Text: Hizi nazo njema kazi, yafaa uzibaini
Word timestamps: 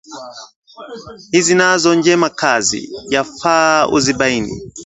Hizi 1.31 1.55
nazo 1.55 1.95
njema 1.95 2.29
kazi, 2.29 2.89
yafaa 3.09 3.87
uzibaini 3.87 4.61